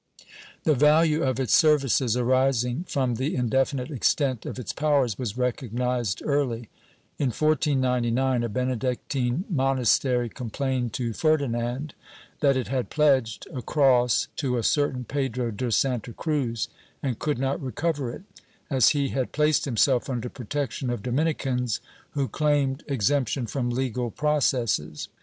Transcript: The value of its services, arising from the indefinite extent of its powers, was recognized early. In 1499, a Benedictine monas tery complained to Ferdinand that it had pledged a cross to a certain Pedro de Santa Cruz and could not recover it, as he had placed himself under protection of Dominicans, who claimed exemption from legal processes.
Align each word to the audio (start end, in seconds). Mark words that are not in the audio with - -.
The 0.63 0.73
value 0.73 1.21
of 1.21 1.39
its 1.39 1.53
services, 1.53 2.17
arising 2.17 2.85
from 2.87 3.13
the 3.17 3.35
indefinite 3.35 3.91
extent 3.91 4.47
of 4.47 4.57
its 4.57 4.73
powers, 4.73 5.19
was 5.19 5.37
recognized 5.37 6.23
early. 6.25 6.71
In 7.19 7.27
1499, 7.27 8.43
a 8.43 8.49
Benedictine 8.49 9.45
monas 9.53 9.93
tery 10.01 10.33
complained 10.33 10.91
to 10.93 11.13
Ferdinand 11.13 11.93
that 12.39 12.57
it 12.57 12.67
had 12.67 12.89
pledged 12.89 13.47
a 13.53 13.61
cross 13.61 14.27
to 14.37 14.57
a 14.57 14.63
certain 14.63 15.03
Pedro 15.03 15.51
de 15.51 15.71
Santa 15.71 16.13
Cruz 16.13 16.67
and 17.03 17.19
could 17.19 17.37
not 17.37 17.61
recover 17.61 18.11
it, 18.11 18.23
as 18.71 18.89
he 18.97 19.09
had 19.09 19.31
placed 19.31 19.65
himself 19.65 20.09
under 20.09 20.29
protection 20.29 20.89
of 20.89 21.03
Dominicans, 21.03 21.79
who 22.13 22.27
claimed 22.27 22.83
exemption 22.87 23.45
from 23.45 23.69
legal 23.69 24.09
processes. 24.09 25.09